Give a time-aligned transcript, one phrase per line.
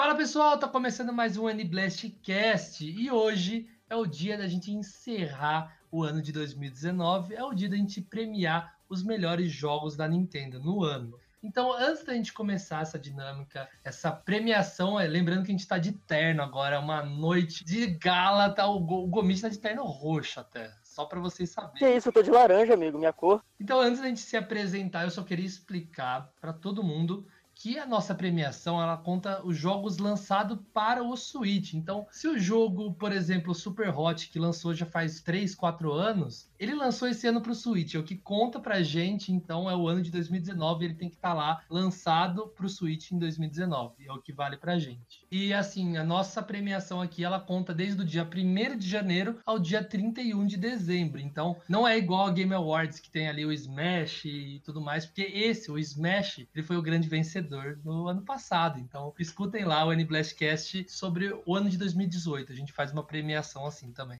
[0.00, 4.72] Fala pessoal, tá começando mais um N-Blast Cast e hoje é o dia da gente
[4.72, 10.08] encerrar o ano de 2019, é o dia da gente premiar os melhores jogos da
[10.08, 11.18] Nintendo no ano.
[11.42, 15.76] Então, antes da gente começar essa dinâmica, essa premiação, é, lembrando que a gente tá
[15.76, 18.66] de terno agora, é uma noite de gala, tá?
[18.66, 21.78] O, o Gomit tá de terno roxo até, só para vocês saberem.
[21.78, 23.44] Que isso, eu tô de laranja, amigo, minha cor.
[23.60, 27.26] Então, antes da gente se apresentar, eu só queria explicar para todo mundo
[27.60, 31.74] que a nossa premiação ela conta os jogos lançados para o Switch.
[31.74, 36.50] Então, se o jogo, por exemplo, Super Hot, que lançou já faz 3, 4 anos,
[36.58, 37.94] ele lançou esse ano para o Switch.
[37.94, 40.86] É o que conta pra gente, então, é o ano de 2019.
[40.86, 44.06] Ele tem que estar tá lá lançado para o Switch em 2019.
[44.06, 45.19] É o que vale pra gente.
[45.32, 49.60] E assim, a nossa premiação aqui ela conta desde o dia 1 de janeiro ao
[49.60, 51.20] dia 31 de dezembro.
[51.20, 55.06] Então, não é igual a Game Awards que tem ali o Smash e tudo mais,
[55.06, 58.80] porque esse, o Smash, ele foi o grande vencedor no ano passado.
[58.80, 62.50] Então, escutem lá o N-Blastcast sobre o ano de 2018.
[62.50, 64.18] A gente faz uma premiação assim também.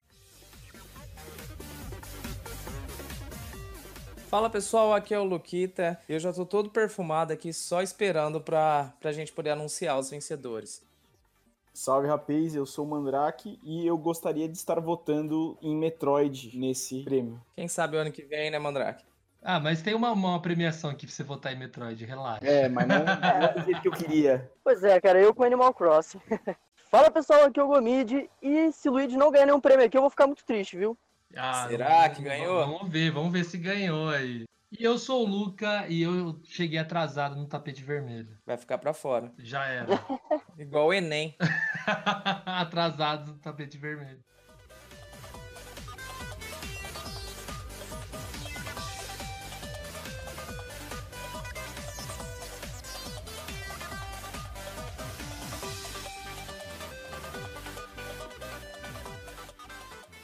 [4.28, 5.98] Fala pessoal, aqui é o Luquita.
[6.08, 10.89] Eu já tô todo perfumado aqui, só esperando pra, pra gente poder anunciar os vencedores.
[11.73, 17.05] Salve rapaz, eu sou o Mandrake e eu gostaria de estar votando em Metroid nesse
[17.05, 17.41] prêmio.
[17.55, 19.05] Quem sabe o ano que vem, né, Mandrake?
[19.43, 22.45] Ah, mas tem uma, uma premiação aqui pra você votar em Metroid, relaxa.
[22.45, 24.51] É, mas não, não é do jeito que eu queria.
[24.63, 26.21] Pois é, cara, eu com Animal Crossing.
[26.91, 28.29] Fala pessoal, aqui é o Gomid.
[28.43, 30.98] E se o Luigi não ganhar nenhum prêmio aqui, eu vou ficar muito triste, viu?
[31.37, 32.67] Ah, Será que ganhou?
[32.67, 34.45] Vamos ver, vamos ver se ganhou aí.
[34.71, 38.39] E eu sou o Luca e eu cheguei atrasado no tapete vermelho.
[38.47, 39.33] Vai ficar pra fora.
[39.39, 39.89] Já era.
[40.57, 41.37] Igual o Enem.
[42.47, 44.23] atrasado no tapete vermelho.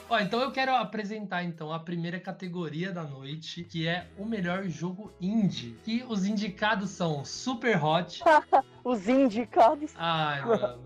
[0.09, 4.65] Ó, então eu quero apresentar então a primeira categoria da noite, que é o melhor
[4.69, 5.77] jogo indie.
[5.85, 8.23] E os indicados são Super Hot.
[8.85, 9.93] os indicados.
[9.97, 10.79] Ai, mano.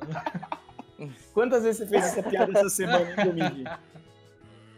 [1.35, 3.65] Quantas vezes você fez essa piada essa semana, Domingue?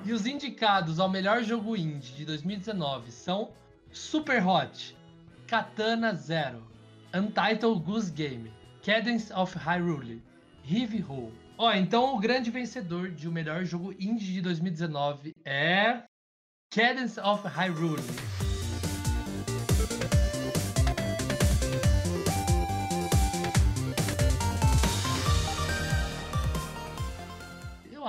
[0.05, 3.51] E os indicados ao melhor jogo indie de 2019 são
[3.93, 4.97] Super Hot,
[5.47, 6.63] Katana Zero,
[7.15, 8.53] Untitled Goose Game,
[8.85, 10.21] Cadence of Hyrule,
[10.69, 16.03] Heavy Ho, Ó, então o grande vencedor de o melhor jogo indie de 2019 é
[16.71, 18.03] Cadence of Hyrule.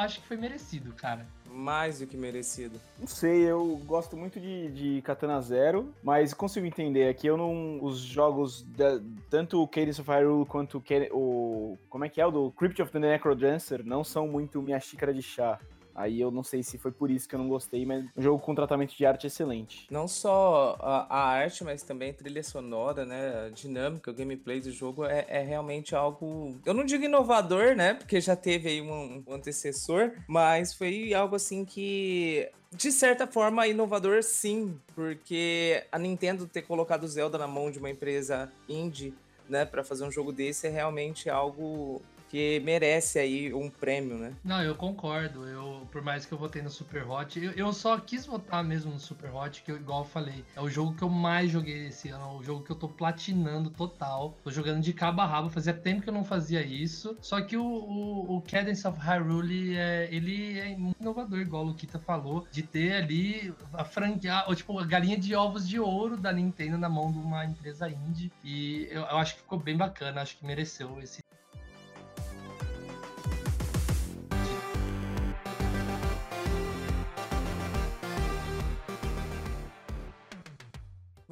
[0.03, 2.79] Acho que foi merecido, cara mais do que merecido.
[2.99, 7.83] Não sei, eu gosto muito de, de Katana Zero, mas consigo entender aqui eu não.
[7.83, 8.99] Os jogos, da,
[9.29, 11.77] tanto o Cadence of Hyrule quanto o, o.
[11.89, 12.25] Como é que é?
[12.25, 15.59] O do Crypt of the Necrodancer não são muito minha xícara de chá.
[15.95, 18.39] Aí eu não sei se foi por isso que eu não gostei, mas um jogo
[18.39, 19.87] com tratamento de arte excelente.
[19.89, 23.47] Não só a, a arte, mas também a trilha sonora, né?
[23.47, 26.57] A dinâmica, o gameplay do jogo é, é, realmente algo.
[26.65, 27.93] Eu não digo inovador, né?
[27.93, 33.67] Porque já teve aí um, um antecessor, mas foi algo assim que de certa forma,
[33.67, 39.13] inovador sim, porque a Nintendo ter colocado Zelda na mão de uma empresa indie,
[39.47, 42.01] né, para fazer um jogo desse é realmente algo
[42.33, 44.33] que merece aí um prêmio, né?
[44.43, 45.47] Não, eu concordo.
[45.47, 48.91] Eu, por mais que eu votei no Super Hot, eu, eu só quis votar mesmo
[48.91, 52.09] no Super Hot, que igual eu falei, é o jogo que eu mais joguei esse
[52.09, 54.35] ano, é o jogo que eu tô platinando total.
[54.43, 57.15] Tô jogando de cabo a rabo, fazia tempo que eu não fazia isso.
[57.21, 61.99] Só que o, o, o Cadence of Hyrule, é, ele é inovador, igual o Luquita
[61.99, 66.33] falou, de ter ali a franquia, ou tipo, a galinha de ovos de ouro da
[66.33, 68.31] Nintendo na mão de uma empresa indie.
[68.43, 71.21] E eu, eu acho que ficou bem bacana, acho que mereceu esse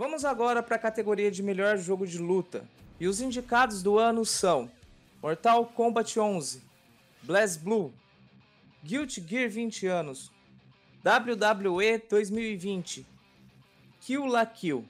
[0.01, 2.63] Vamos agora para a categoria de melhor jogo de luta.
[2.99, 4.67] E os indicados do ano são
[5.21, 6.59] Mortal Kombat 11,
[7.21, 7.93] BlazBlue,
[8.83, 10.31] Guilty Gear 20 anos,
[11.05, 13.05] WWE 2020,
[13.99, 14.83] Kill La Kill.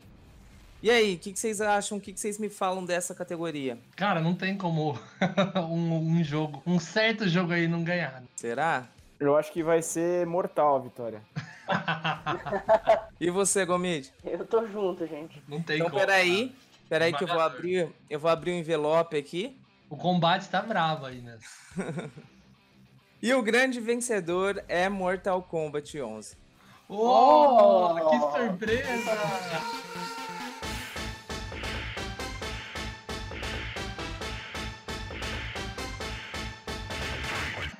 [0.81, 1.97] E aí, o que, que, vocês acham?
[1.97, 3.77] O que, que, vocês me falam dessa categoria?
[3.97, 4.97] Cara, não tem como
[5.69, 8.23] um, um, jogo, um certo jogo aí não ganhar.
[8.37, 8.87] Será?
[9.21, 11.21] Eu acho que vai ser mortal a vitória.
[13.21, 14.11] e você, Gomid?
[14.23, 15.39] Eu tô junto, gente.
[15.47, 15.99] Não tem então, como.
[15.99, 16.55] peraí.
[16.89, 17.93] Peraí que eu vou abrir.
[18.09, 19.61] Eu vou abrir um envelope aqui.
[19.87, 21.37] O combate tá bravo aí, né?
[23.21, 26.35] e o grande vencedor é Mortal Kombat 11.
[26.89, 28.09] Oh, oh!
[28.09, 29.11] que surpresa!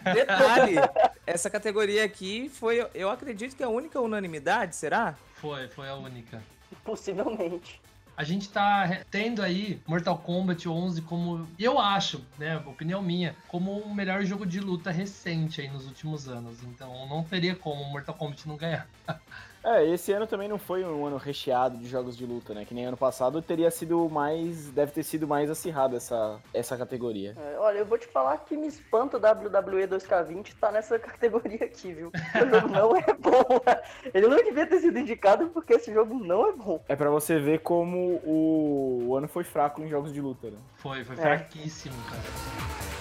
[0.04, 0.76] Detalhe,
[1.26, 5.16] essa categoria aqui foi, eu acredito que é a única unanimidade, será?
[5.36, 6.42] Foi, foi a única.
[6.84, 7.82] Possivelmente.
[8.16, 13.80] A gente tá tendo aí Mortal Kombat 11 como, eu acho, né, opinião minha, como
[13.80, 16.62] o melhor jogo de luta recente aí nos últimos anos.
[16.64, 18.88] Então não teria como Mortal Kombat não ganhar.
[19.64, 22.66] É, esse ano também não foi um ano recheado de jogos de luta, né?
[22.66, 24.70] Que nem ano passado teria sido mais.
[24.72, 27.36] Deve ter sido mais acirrada essa, essa categoria.
[27.38, 31.64] É, olha, eu vou te falar que me espanta o WWE 2K20 tá nessa categoria
[31.66, 32.10] aqui, viu?
[32.10, 33.62] O jogo não é bom.
[34.14, 36.84] Ele não devia ter sido indicado porque esse jogo não é bom.
[36.90, 40.58] É pra você ver como o, o ano foi fraco em jogos de luta, né?
[40.78, 41.20] Foi, foi É.
[41.20, 43.01] fraquíssimo, cara.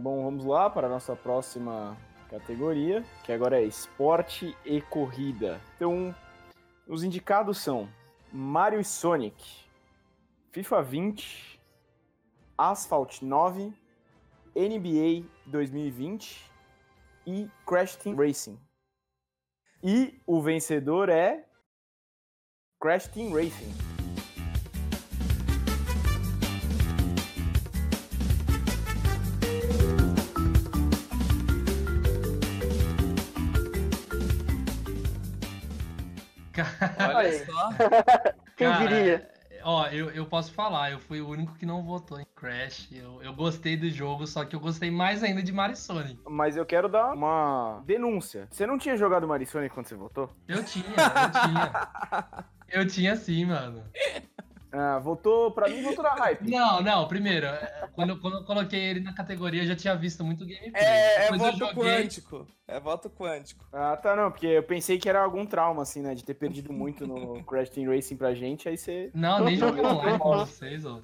[0.00, 1.94] Bom, vamos lá para a nossa próxima
[2.30, 5.60] categoria, que agora é esporte e corrida.
[5.76, 6.14] Então,
[6.88, 7.86] os indicados são
[8.32, 9.66] Mario e Sonic,
[10.52, 11.60] FIFA 20,
[12.56, 13.74] Asphalt 9,
[14.56, 16.50] NBA 2020
[17.26, 18.58] e Crash Team Racing.
[19.82, 21.44] E o vencedor é
[22.80, 23.89] Crash Team Racing.
[37.20, 37.46] Olha Aí.
[37.46, 37.68] só.
[38.56, 39.30] Quem Cara, diria?
[39.62, 42.88] Ó, eu, eu posso falar, eu fui o único que não votou em Crash.
[42.90, 46.18] Eu, eu gostei do jogo, só que eu gostei mais ainda de Mario Sonic.
[46.28, 48.48] Mas eu quero dar uma denúncia.
[48.50, 50.30] Você não tinha jogado Mario Sonic quando você votou?
[50.48, 52.44] Eu tinha, eu tinha.
[52.72, 53.82] Eu tinha sim, mano.
[54.72, 56.42] Ah, votou, pra mim, votou na hype.
[56.50, 59.94] Não, não, primeiro, é, quando, eu- quando eu coloquei ele na categoria, eu já tinha
[59.96, 60.72] visto muito gameplay.
[60.74, 61.74] É, é Depois voto joguei.
[61.96, 62.46] quântico.
[62.68, 63.66] É voto quântico.
[63.72, 66.72] Ah, tá, não, porque eu pensei que era algum trauma, assim, né, de ter perdido
[66.72, 69.10] muito no Crash Team Racing pra gente, aí você...
[69.12, 71.00] Não, nem joguei online com vocês, ó.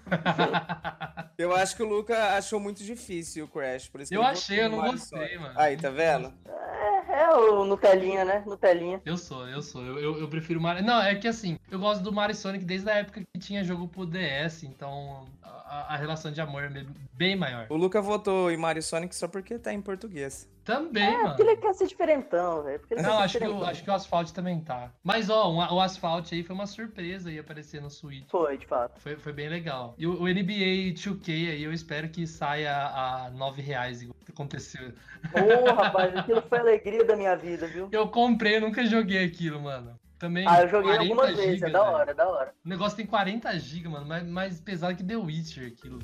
[1.36, 4.62] Eu acho que o Luca achou muito difícil o Crash, por isso que Eu achei,
[4.62, 5.54] eu não gostei, mano.
[5.58, 6.32] Aí, tá vendo?
[6.46, 6.65] É,
[7.26, 8.42] é o Nutelinha, né?
[8.46, 9.00] Nutelinha.
[9.04, 9.84] Eu sou, eu sou.
[9.84, 10.84] Eu, eu, eu prefiro Mario.
[10.84, 13.88] Não, é que assim, eu gosto do Mario Sonic desde a época que tinha jogo
[13.88, 15.26] pro DS, então
[15.66, 16.68] a, a relação de amor é
[17.12, 17.66] bem- maior.
[17.68, 20.48] O Luca votou em Mario Sonic só porque tá em português.
[20.64, 21.28] Também, É, mano.
[21.28, 22.80] porque ele quer ser diferentão, velho.
[23.00, 24.90] Não, acho que, o, acho que o Asphalt também tá.
[25.02, 28.28] Mas, ó, um- o Asphalt aí foi uma surpresa aí aparecer no Switch.
[28.28, 29.00] Foi, de fato.
[29.00, 29.94] Foi, foi bem legal.
[29.96, 34.92] E o, o NBA 2K aí, eu espero que saia a 9 reais, igual aconteceu.
[35.32, 37.88] Ô, rapaz, aquilo foi a alegria da minha vida, viu?
[37.92, 39.98] Eu comprei, eu nunca joguei aquilo, mano.
[40.18, 40.46] Também.
[40.48, 42.54] Ah, eu joguei 40 algumas vezes, é da hora, é da hora.
[42.64, 45.98] O negócio tem 40 GB, mano, mais, mais pesado que The Witcher aquilo.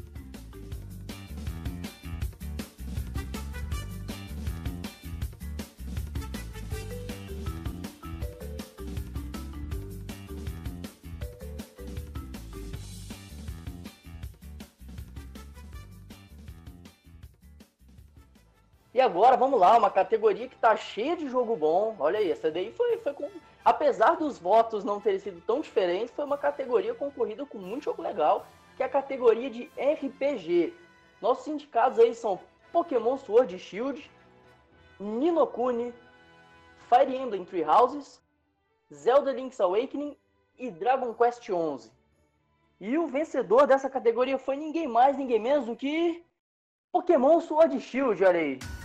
[19.02, 21.94] Agora, vamos lá, uma categoria que tá cheia de jogo bom.
[21.98, 23.28] Olha aí, essa daí foi, foi com.
[23.64, 28.02] Apesar dos votos não terem sido tão diferentes, foi uma categoria concorrida com muito jogo
[28.02, 30.74] legal, que é a categoria de RPG.
[31.20, 32.40] Nossos indicados aí são
[32.72, 34.10] Pokémon Sword Shield,
[34.98, 35.94] Ninokuni,
[36.88, 38.20] Fire Emblem Three Houses,
[38.92, 40.16] Zelda Link's Awakening
[40.58, 41.90] e Dragon Quest XI.
[42.80, 46.24] E o vencedor dessa categoria foi ninguém mais, ninguém menos do que
[46.90, 48.81] Pokémon Sword Shield, olha aí.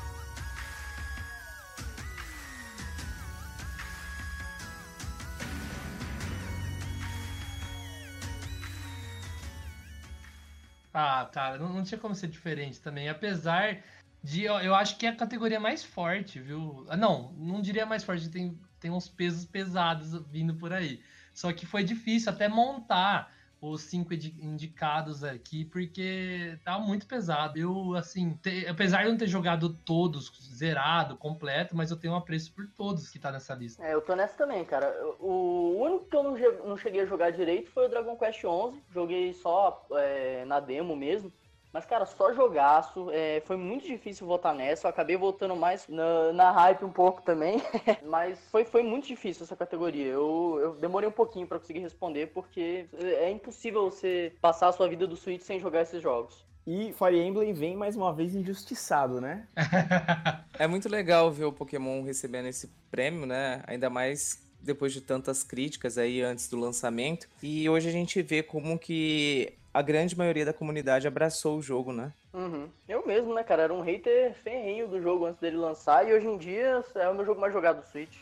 [11.00, 13.08] Ah, cara, não, não tinha como ser diferente também.
[13.08, 13.84] Apesar
[14.24, 14.42] de.
[14.46, 16.88] Eu, eu acho que é a categoria mais forte, viu?
[16.90, 21.00] Ah, não, não diria mais forte, tem, tem uns pesos pesados vindo por aí.
[21.36, 27.58] Só que foi difícil até montar os cinco indi- indicados aqui, porque tá muito pesado.
[27.58, 32.18] Eu, assim, te- apesar de não ter jogado todos zerado, completo, mas eu tenho um
[32.18, 33.84] apreço por todos que tá nessa lista.
[33.84, 34.94] É, eu tô nessa também, cara.
[35.20, 36.38] O único que eu não,
[36.68, 38.82] não cheguei a jogar direito foi o Dragon Quest XI.
[38.92, 41.32] Joguei só é, na demo mesmo.
[41.74, 43.10] Mas, cara, só jogaço.
[43.12, 44.88] É, foi muito difícil votar nessa.
[44.88, 47.62] Eu acabei votando mais na, na hype um pouco também.
[48.06, 50.08] Mas foi, foi muito difícil essa categoria.
[50.08, 54.88] Eu, eu demorei um pouquinho pra conseguir responder, porque é impossível você passar a sua
[54.88, 56.46] vida do Switch sem jogar esses jogos.
[56.66, 59.48] E Fire Emblem vem mais uma vez injustiçado, né?
[60.60, 63.62] É muito legal ver o Pokémon recebendo esse prêmio, né?
[63.68, 67.28] Ainda mais depois de tantas críticas aí antes do lançamento.
[67.44, 71.94] E hoje a gente vê como que a grande maioria da comunidade abraçou o jogo,
[71.94, 72.12] né?
[72.34, 72.68] Uhum.
[72.90, 73.62] Eu mesmo, né, cara?
[73.62, 77.14] Era um hater ferrenho do jogo antes dele lançar e hoje em dia é o
[77.14, 78.18] meu jogo mais jogado do Switch.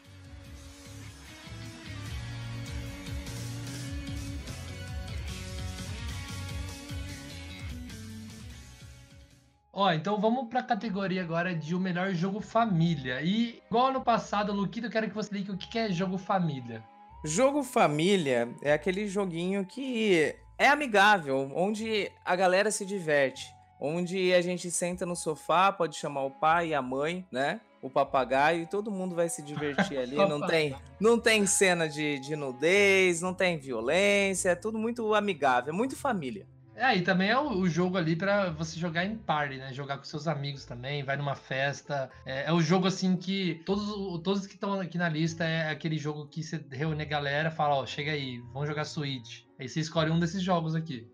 [9.71, 13.21] Ó, então vamos para a categoria agora de o melhor jogo família.
[13.21, 16.83] E igual ano passado, Luquito, eu quero que você explique o que é jogo família.
[17.24, 24.41] Jogo família é aquele joguinho que é amigável, onde a galera se diverte, onde a
[24.41, 27.59] gente senta no sofá, pode chamar o pai e a mãe, né?
[27.81, 30.15] O papagaio e todo mundo vai se divertir ali.
[30.27, 35.74] não tem, não tem cena de, de nudez, não tem violência, é tudo muito amigável,
[35.74, 36.47] é muito família.
[36.75, 39.72] É, e também é o, o jogo ali para você jogar em party, né?
[39.72, 42.12] Jogar com seus amigos também, vai numa festa.
[42.25, 43.88] É, é o jogo assim que todos,
[44.22, 47.75] todos que estão aqui na lista é aquele jogo que você reúne a galera, fala,
[47.75, 49.44] ó, chega aí, vamos jogar Switch.
[49.58, 51.10] Aí você escolhe um desses jogos aqui.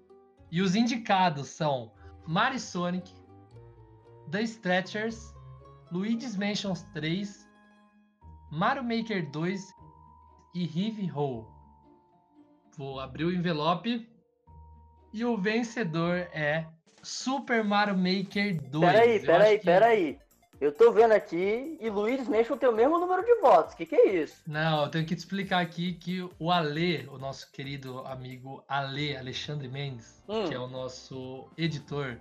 [0.51, 1.93] E os indicados são
[2.27, 3.13] Mario Sonic,
[4.31, 5.33] The Stretchers,
[5.91, 7.47] Luigi's Mansion 3,
[8.51, 9.61] Mario Maker 2
[10.55, 11.45] e Heavy Ho.
[12.77, 14.10] Vou abrir o envelope.
[15.13, 16.65] E o vencedor é
[17.03, 18.91] Super Mario Maker 2.
[18.91, 19.65] Peraí, peraí, que...
[19.65, 20.19] peraí.
[20.61, 23.73] Eu tô vendo aqui e Luiz Mansion tem o mesmo número de votos.
[23.73, 24.43] O que, que é isso?
[24.45, 29.17] Não, eu tenho que te explicar aqui que o Ale, o nosso querido amigo Ale,
[29.17, 30.47] Alexandre Mendes, hum.
[30.47, 32.15] que é o nosso editor,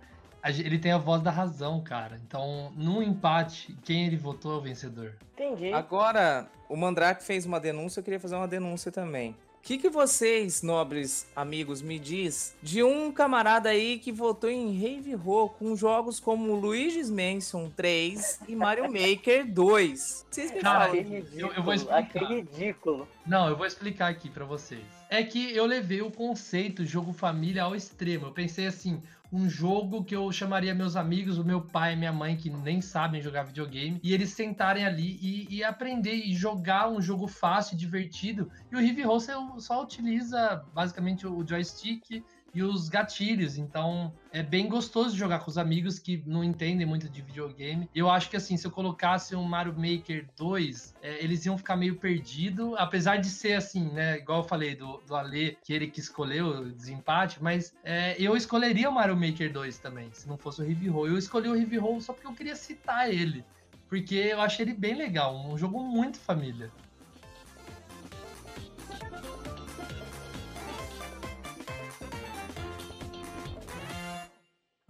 [0.48, 2.18] ele tem a voz da razão, cara.
[2.26, 5.16] Então, num empate, quem ele votou é o vencedor.
[5.34, 5.70] Entendi.
[5.74, 9.36] Agora, o Mandrake fez uma denúncia, eu queria fazer uma denúncia também.
[9.60, 14.72] O que, que vocês, nobres amigos, me diz de um camarada aí que votou em
[14.72, 20.26] Rave Ho com jogos como Luigi's Mansion 3 e Mario Maker 2?
[20.28, 20.96] Vocês me falam.
[20.96, 22.08] Eu, eu vou explicar.
[22.08, 23.06] Que ridículo.
[23.24, 24.82] Não, eu vou explicar aqui para vocês.
[25.10, 28.26] É que eu levei o conceito jogo família ao extremo.
[28.26, 29.00] Eu pensei assim,
[29.32, 32.80] um jogo que eu chamaria meus amigos, o meu pai e minha mãe, que nem
[32.80, 37.76] sabem jogar videogame, e eles sentarem ali e, e aprender e jogar um jogo fácil,
[37.76, 38.50] divertido.
[38.70, 43.56] E o Heavy Roll só utiliza basicamente o joystick e os gatilhos.
[43.58, 47.88] Então é bem gostoso jogar com os amigos que não entendem muito de videogame.
[47.94, 51.76] Eu acho que assim, se eu colocasse um Mario Maker 2, é, eles iam ficar
[51.76, 54.18] meio perdido, apesar de ser assim, né?
[54.18, 58.36] Igual eu falei do, do Ale, que ele que escolheu o desempate, mas é, eu
[58.36, 61.08] escolheria o Mario Maker 2 também, se não fosse o Heavy Roll.
[61.08, 63.44] Eu escolhi o Heavy Roll só porque eu queria citar ele.
[63.88, 66.70] Porque eu achei ele bem legal, um jogo muito família.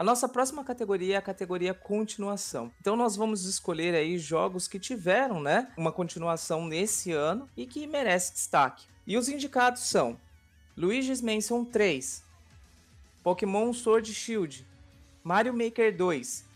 [0.01, 2.73] A nossa próxima categoria é a categoria continuação.
[2.81, 7.87] Então nós vamos escolher aí jogos que tiveram, né, uma continuação nesse ano e que
[7.87, 8.87] merece destaque.
[9.07, 10.19] E os indicados são
[10.75, 12.25] Luigi's Mansion 3,
[13.23, 14.67] Pokémon Sword Shield,
[15.23, 16.47] Mario Maker 2,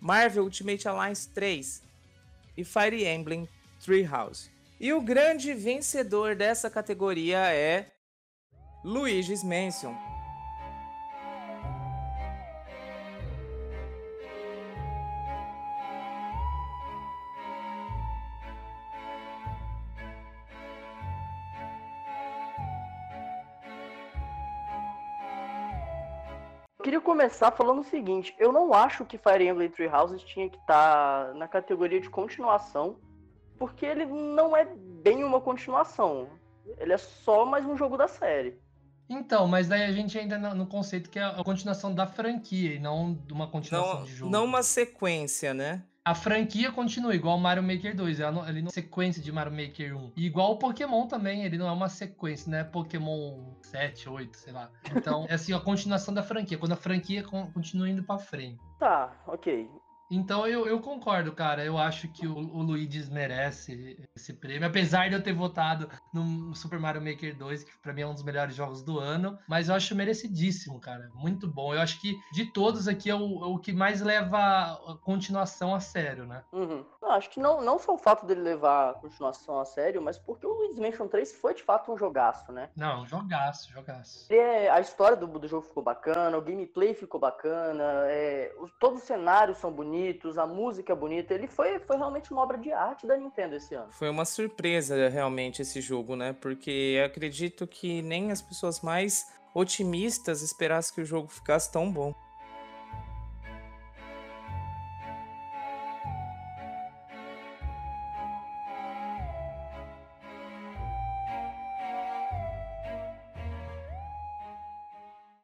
[0.00, 1.82] Marvel Ultimate Alliance 3
[2.56, 3.46] e Fire Emblem
[3.84, 4.50] Treehouse.
[4.80, 7.92] E o grande vencedor dessa categoria é
[8.82, 10.07] Luigi's Mansion.
[26.88, 30.56] Queria começar falando o seguinte: eu não acho que Fire Emblem Three Houses tinha que
[30.56, 32.96] estar tá na categoria de continuação,
[33.58, 36.30] porque ele não é bem uma continuação.
[36.78, 38.58] Ele é só mais um jogo da série.
[39.06, 42.78] Então, mas daí a gente ainda no conceito que é a continuação da franquia e
[42.78, 44.32] não de uma continuação não, de jogo.
[44.32, 45.82] Não uma sequência, né?
[46.08, 49.52] A franquia continua igual Mario Maker 2, ele não, ele não é sequência de Mario
[49.52, 50.12] Maker 1.
[50.16, 52.64] E igual o Pokémon também, ele não é uma sequência, né?
[52.64, 54.70] Pokémon 7, 8, sei lá.
[54.96, 58.58] Então, é assim, a continuação da franquia, quando a franquia continua indo para frente.
[58.78, 59.68] Tá, ok.
[60.10, 61.64] Então eu, eu concordo, cara.
[61.64, 64.66] Eu acho que o, o Luigi merece esse prêmio.
[64.66, 68.14] Apesar de eu ter votado no Super Mario Maker 2, que pra mim é um
[68.14, 69.38] dos melhores jogos do ano.
[69.46, 71.10] Mas eu acho merecidíssimo, cara.
[71.14, 71.74] Muito bom.
[71.74, 75.74] Eu acho que de todos aqui é o, é o que mais leva a continuação
[75.74, 76.42] a sério, né?
[76.52, 76.84] Uhum.
[77.02, 80.18] Não, acho que não, não só o fato dele levar a continuação a sério, mas
[80.18, 82.70] porque o Luigi's Mansion 3 foi de fato um jogaço, né?
[82.76, 84.26] Não, jogaço, jogaço.
[84.32, 89.04] É, a história do, do jogo ficou bacana, o gameplay ficou bacana, é, todos os
[89.04, 91.34] cenários são bonitos bonitos, a música é bonita.
[91.34, 93.90] Ele foi, foi realmente uma obra de arte da Nintendo esse ano.
[93.90, 96.32] Foi uma surpresa realmente esse jogo, né?
[96.32, 102.14] Porque acredito que nem as pessoas mais otimistas esperassem que o jogo ficasse tão bom.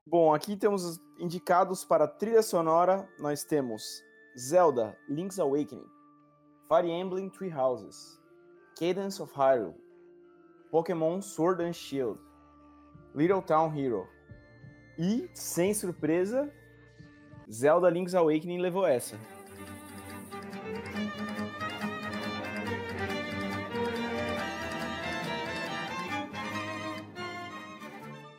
[0.06, 3.82] Bom, aqui temos indicados para trilha sonora, nós temos
[4.36, 5.86] Zelda Link's Awakening,
[6.68, 8.18] Fire Emblem Three Houses,
[8.76, 9.76] Cadence of Hyrule,
[10.72, 12.18] Pokémon Sword and Shield,
[13.14, 14.08] Little Town Hero.
[14.98, 16.52] E, sem surpresa,
[17.48, 19.16] Zelda Link's Awakening levou essa.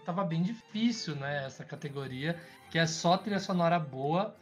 [0.06, 2.38] Tava bem difícil, né, essa categoria,
[2.70, 4.36] que é só trilha sonora boa.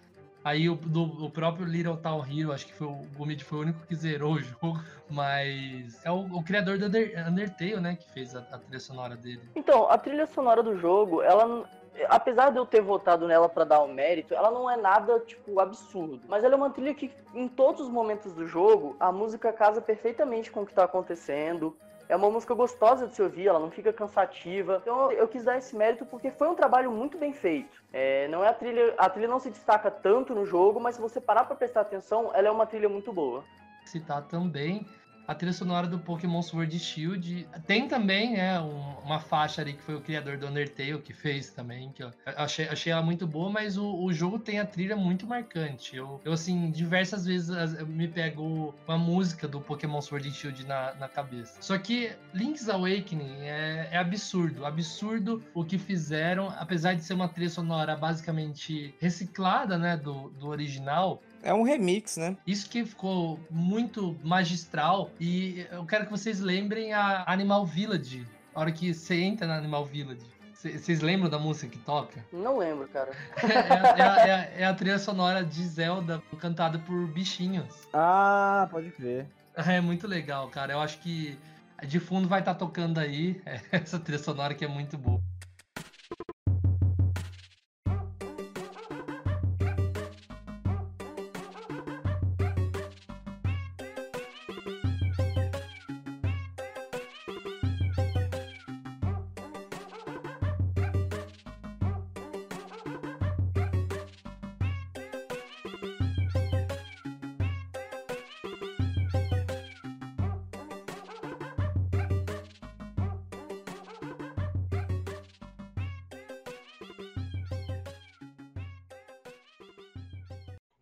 [0.43, 3.62] Aí o, do, o próprio Little Town Hero, acho que foi o Gomid foi o
[3.62, 8.35] único que zerou o jogo, mas é o, o criador do Undertale, né, que fez
[8.35, 9.41] a, a, trilha sonora dele.
[9.55, 11.65] Então, a trilha sonora do jogo, ela
[12.09, 15.19] apesar de eu ter votado nela para dar o um mérito, ela não é nada
[15.19, 19.12] tipo absurdo, mas ela é uma trilha que em todos os momentos do jogo a
[19.12, 21.75] música casa perfeitamente com o que tá acontecendo.
[22.10, 24.79] É uma música gostosa de se ouvir, ela não fica cansativa.
[24.81, 27.81] Então eu quis dar esse mérito porque foi um trabalho muito bem feito.
[27.91, 31.01] É, não é a trilha, a trilha não se destaca tanto no jogo, mas se
[31.01, 33.43] você parar para prestar atenção, ela é uma trilha muito boa.
[33.86, 34.88] Citar também
[35.27, 37.48] a trilha sonora do Pokémon Sword Shield.
[37.65, 41.50] Tem também, né, um, uma faixa ali que foi o criador do Undertale que fez
[41.50, 44.96] também, que eu achei, achei ela muito boa, mas o, o jogo tem a trilha
[44.96, 45.96] muito marcante.
[45.96, 47.50] Eu, eu, assim, diversas vezes
[47.88, 51.58] me pego uma música do Pokémon Sword Shield na, na cabeça.
[51.62, 57.27] Só que Link's Awakening é, é absurdo, absurdo o que fizeram, apesar de ser uma
[57.27, 62.35] trilha sonora basicamente reciclada, né, do, do original, é um remix, né?
[62.47, 65.12] Isso que ficou muito magistral.
[65.19, 68.25] E eu quero que vocês lembrem a Animal Village.
[68.55, 70.33] A hora que você entra na Animal Village.
[70.53, 72.23] Vocês lembram da música que toca?
[72.31, 73.12] Não lembro, cara.
[73.43, 77.87] É, é, é, é, a trilha sonora de Zelda cantada por bichinhos.
[77.94, 79.27] Ah, pode crer.
[79.55, 80.74] É muito legal, cara.
[80.74, 81.37] Eu acho que
[81.85, 83.39] de fundo vai estar tá tocando aí
[83.72, 85.22] essa trilha sonora que é muito boa.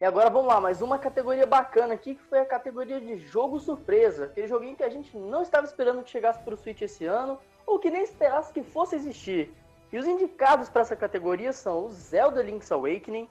[0.02, 3.60] E agora vamos lá, mais uma categoria bacana aqui, que foi a categoria de jogo
[3.60, 4.26] surpresa.
[4.26, 7.38] Aquele joguinho que a gente não estava esperando que chegasse para o Switch esse ano,
[7.68, 9.54] ou que nem esperasse que fosse existir.
[9.94, 13.30] E os indicados para essa categoria são o Zelda Link's Awakening,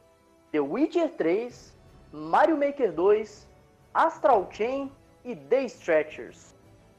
[0.52, 1.76] The Witcher 3,
[2.12, 3.48] Mario Maker 2,
[3.92, 4.92] Astral Chain
[5.24, 6.54] e The Stretchers.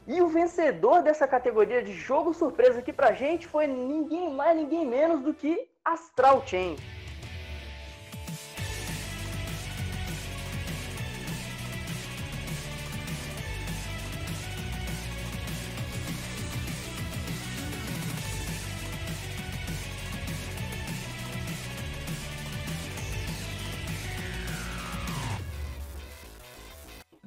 [0.05, 4.85] E o vencedor dessa categoria de jogo surpresa aqui pra gente foi ninguém mais, ninguém
[4.85, 6.75] menos do que Astral Chain.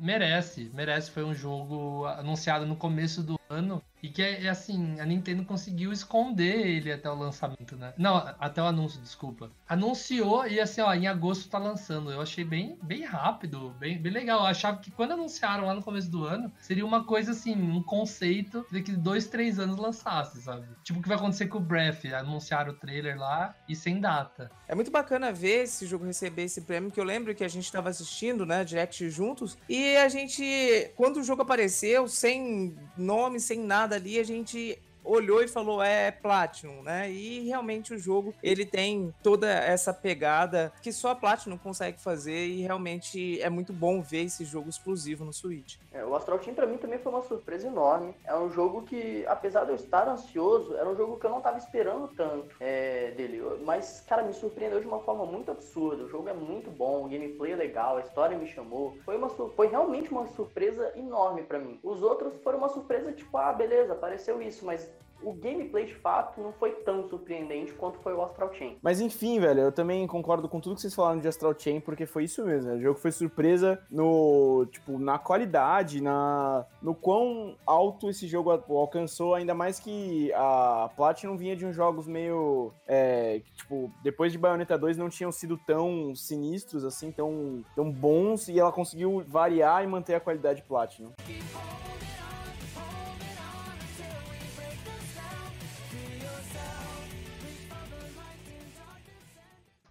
[0.04, 1.10] Merece, merece.
[1.10, 5.42] Foi um jogo anunciado no começo do ano e que é, é, assim, a Nintendo
[5.46, 7.94] conseguiu esconder ele até o lançamento, né?
[7.96, 9.50] Não, até o anúncio, desculpa.
[9.66, 12.10] Anunciou e assim, ó, em agosto tá lançando.
[12.10, 14.40] Eu achei bem, bem rápido, bem, bem legal.
[14.40, 17.82] Eu achava que quando anunciaram lá no começo do ano, seria uma coisa assim, um
[17.82, 20.66] conceito de que dois, três anos lançasse, sabe?
[20.82, 22.04] Tipo o que vai acontecer com o Breath.
[22.04, 24.50] Anunciaram o trailer lá e sem data.
[24.68, 27.72] É muito bacana ver esse jogo receber esse prêmio, que eu lembro que a gente
[27.72, 33.60] tava assistindo, né, Direct juntos, e a gente, quando o jogo apareceu, sem nome, sem
[33.60, 37.10] nada ali, a gente olhou e falou é Platinum, né?
[37.10, 42.46] E realmente o jogo ele tem toda essa pegada que só a Platinum consegue fazer
[42.46, 45.76] e realmente é muito bom ver esse jogo exclusivo no Switch.
[45.92, 48.14] É, o Astral Team para mim também foi uma surpresa enorme.
[48.24, 51.38] É um jogo que, apesar de eu estar ansioso, era um jogo que eu não
[51.38, 53.42] estava esperando tanto é, dele.
[53.64, 56.04] Mas, cara, me surpreendeu de uma forma muito absurda.
[56.04, 58.96] O jogo é muito bom, o gameplay é legal, a história me chamou.
[59.04, 61.78] Foi, uma, foi realmente uma surpresa enorme para mim.
[61.82, 64.90] Os outros foram uma surpresa tipo, ah, beleza, apareceu isso, mas
[65.24, 68.76] o gameplay de fato não foi tão surpreendente quanto foi o Astral Chain.
[68.82, 72.06] Mas enfim, velho, eu também concordo com tudo que vocês falaram de Astral Chain, porque
[72.06, 72.70] foi isso mesmo.
[72.70, 72.76] Né?
[72.76, 79.34] O jogo foi surpresa no, tipo, na qualidade, na no quão alto esse jogo alcançou,
[79.34, 84.76] ainda mais que a Platinum vinha de uns jogos meio, é, tipo, depois de Bayonetta
[84.76, 89.86] 2 não tinham sido tão sinistros assim, tão, tão bons, e ela conseguiu variar e
[89.86, 91.12] manter a qualidade Platinum.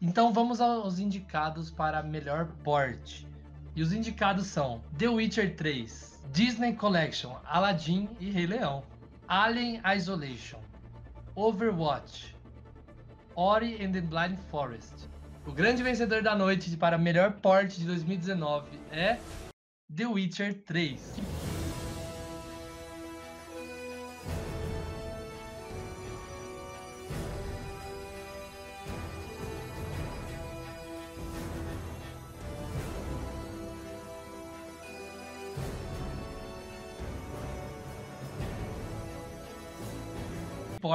[0.06, 3.24] Então vamos aos indicados para melhor port.
[3.74, 8.84] E os indicados são The Witcher 3, Disney Collection, Aladdin e Rei Leão,
[9.30, 10.60] Alien Isolation,
[11.36, 12.36] Overwatch,
[13.34, 15.08] Ori and the Blind Forest.
[15.48, 19.18] O grande vencedor da noite para melhor port de 2019 é
[19.96, 21.43] The Witcher 3.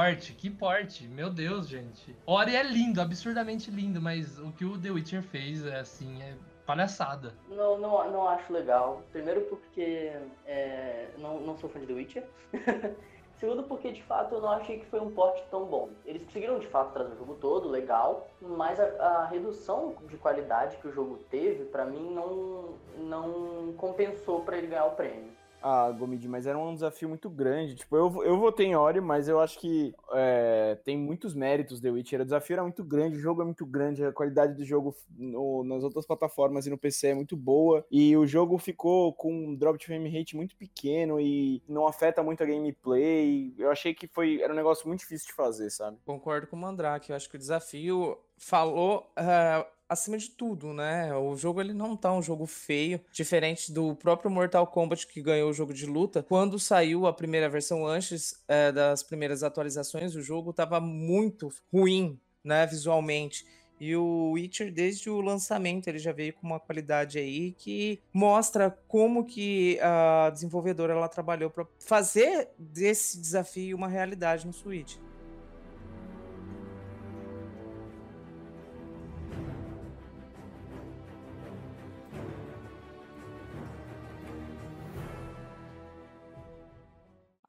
[0.09, 2.15] Porte, que porte, meu Deus, gente.
[2.25, 6.35] Ori é lindo, absurdamente lindo, mas o que o The Witcher fez é assim, é
[6.65, 7.33] palhaçada.
[7.49, 9.03] Não, não, não acho legal.
[9.11, 10.11] Primeiro porque
[10.45, 12.23] é, não, não sou fã de The Witcher.
[13.39, 15.89] Segundo porque de fato eu não achei que foi um porte tão bom.
[16.05, 20.75] Eles conseguiram de fato trazer o jogo todo, legal, mas a, a redução de qualidade
[20.77, 25.38] que o jogo teve, para mim, não, não compensou para ele ganhar o prêmio.
[25.61, 27.75] Ah, Gomid, mas era um desafio muito grande.
[27.75, 31.89] Tipo, eu, eu votei em Ori, mas eu acho que é, tem muitos méritos The
[31.89, 32.21] Witcher.
[32.21, 35.63] O desafio era muito grande, o jogo é muito grande, a qualidade do jogo no,
[35.63, 37.85] nas outras plataformas e no PC é muito boa.
[37.91, 42.23] E o jogo ficou com um drop de frame rate muito pequeno e não afeta
[42.23, 43.53] muito a gameplay.
[43.57, 45.97] Eu achei que foi era um negócio muito difícil de fazer, sabe?
[46.05, 47.09] Concordo com o Mandrake.
[47.09, 49.11] Eu acho que o desafio falou.
[49.17, 51.13] Uh acima de tudo, né?
[51.15, 55.49] O jogo ele não tá um jogo feio, diferente do próprio Mortal Kombat que ganhou
[55.49, 56.21] o jogo de luta.
[56.21, 62.19] Quando saiu a primeira versão antes é, das primeiras atualizações, o jogo tava muito ruim,
[62.43, 63.45] né, visualmente.
[63.79, 68.77] E o Witcher, desde o lançamento, ele já veio com uma qualidade aí que mostra
[68.89, 74.97] como que a desenvolvedora ela trabalhou para fazer desse desafio uma realidade no Switch.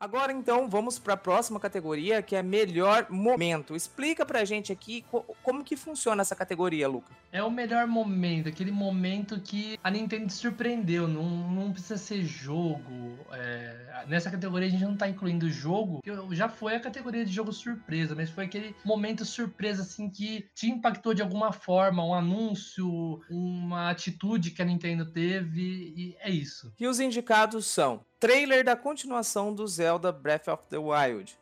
[0.01, 3.77] Agora então vamos para a próxima categoria, que é melhor momento.
[3.77, 7.13] Explica pra gente aqui co como que funciona essa categoria, Luca.
[7.31, 11.07] É o melhor momento, aquele momento que a Nintendo surpreendeu.
[11.07, 13.19] Não, não precisa ser jogo.
[13.31, 13.70] É...
[14.07, 17.53] Nessa categoria a gente não tá incluindo jogo, que já foi a categoria de jogo
[17.53, 23.21] surpresa, mas foi aquele momento surpresa assim que te impactou de alguma forma, um anúncio,
[23.31, 26.73] uma atitude que a Nintendo teve, e é isso.
[26.79, 31.39] E os indicados são Trailer da continuação do Zelda Breath of the Wild.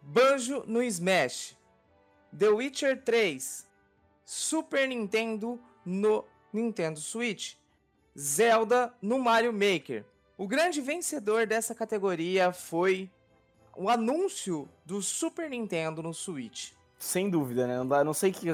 [0.00, 1.56] Banjo no Smash.
[2.36, 3.68] The Witcher 3.
[4.24, 7.54] Super Nintendo no Nintendo Switch.
[8.16, 10.04] Zelda no Mario Maker.
[10.40, 13.10] O grande vencedor dessa categoria foi
[13.76, 16.70] o anúncio do Super Nintendo no Switch.
[16.98, 17.76] Sem dúvida, né?
[17.76, 18.46] Não, dá, não sei que.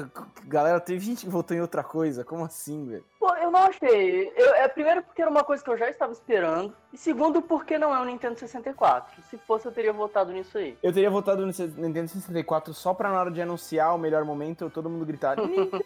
[0.43, 2.25] Galera, teve gente que votou em outra coisa.
[2.25, 3.05] Como assim, velho?
[3.17, 4.33] Pô, eu não achei.
[4.35, 6.75] Eu, é, primeiro porque era uma coisa que eu já estava esperando.
[6.91, 9.23] E segundo porque não é um Nintendo 64.
[9.29, 10.77] Se fosse, eu teria votado nisso aí.
[10.83, 14.69] Eu teria votado no Nintendo 64 só pra na hora de anunciar o melhor momento,
[14.69, 15.37] todo mundo gritar.
[15.39, 15.81] Nintendo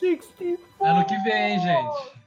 [0.00, 0.58] 64!
[0.80, 2.17] Ano que vem, gente.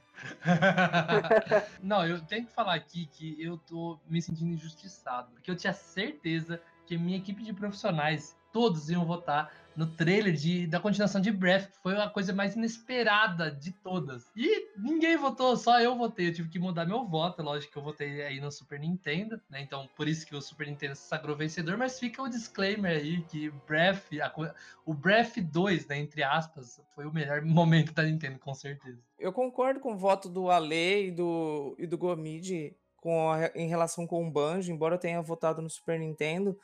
[1.82, 5.30] não, eu tenho que falar aqui que eu tô me sentindo injustiçado.
[5.32, 10.66] Porque eu tinha certeza que minha equipe de profissionais todos iam votar no trailer de,
[10.66, 14.30] da continuação de Breath, que foi a coisa mais inesperada de todas.
[14.36, 16.28] E ninguém votou, só eu votei.
[16.28, 19.60] Eu tive que mudar meu voto, lógico que eu votei aí no Super Nintendo, né?
[19.60, 23.22] Então, por isso que o Super Nintendo se sagrou vencedor, mas fica o disclaimer aí
[23.22, 28.38] que Breath, a, o Breath 2, né, entre aspas, foi o melhor momento da Nintendo,
[28.38, 28.98] com certeza.
[29.18, 33.68] Eu concordo com o voto do Ale e do, e do Gomid com a, em
[33.68, 36.58] relação com o Banjo, embora eu tenha votado no Super Nintendo,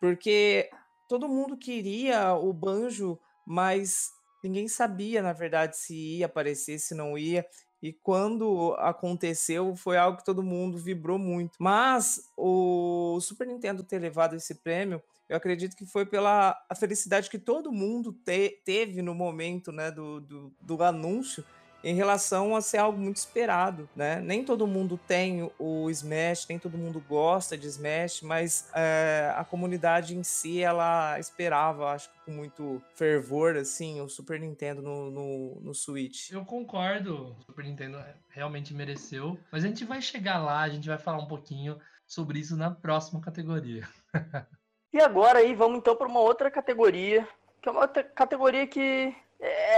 [0.00, 0.70] porque
[1.08, 4.12] todo mundo queria o Banjo, mas
[4.44, 7.44] ninguém sabia, na verdade, se ia aparecer, se não ia.
[7.82, 11.56] E quando aconteceu, foi algo que todo mundo vibrou muito.
[11.58, 17.30] Mas o Super Nintendo ter levado esse prêmio, eu acredito que foi pela a felicidade
[17.30, 21.44] que todo mundo te, teve no momento né, do, do, do anúncio
[21.82, 24.20] em relação a ser algo muito esperado, né?
[24.20, 29.44] Nem todo mundo tem o Smash, nem todo mundo gosta de Smash, mas é, a
[29.44, 35.10] comunidade em si, ela esperava, acho que com muito fervor, assim, o Super Nintendo no,
[35.10, 36.30] no, no Switch.
[36.30, 40.88] Eu concordo, o Super Nintendo realmente mereceu, mas a gente vai chegar lá, a gente
[40.88, 43.86] vai falar um pouquinho sobre isso na próxima categoria.
[44.92, 47.26] e agora aí, vamos então para uma outra categoria,
[47.62, 49.14] que é uma outra categoria que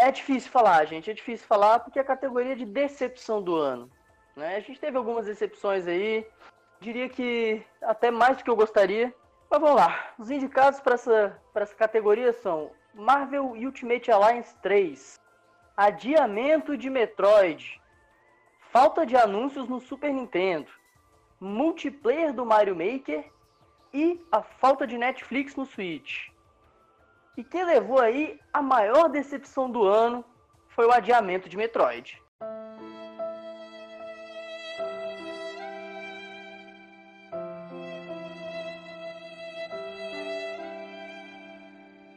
[0.09, 1.11] é, difícil falar, gente.
[1.11, 3.91] É difícil falar porque é a categoria de decepção do ano.
[4.37, 4.57] Né?
[4.57, 6.27] A gente teve algumas decepções aí.
[6.81, 9.15] Diria que até mais do que eu gostaria.
[9.51, 10.13] Mas vamos lá.
[10.19, 15.21] Os indicados para essa, essa categoria são Marvel Ultimate Alliance 3,
[15.77, 17.81] adiamento de Metroid,
[18.73, 20.71] falta de anúncios no Super Nintendo,
[21.39, 23.25] multiplayer do Mario Maker
[23.93, 26.29] e a falta de Netflix no Switch.
[27.41, 30.23] E quem levou aí a maior decepção do ano
[30.69, 32.23] foi o adiamento de Metroid.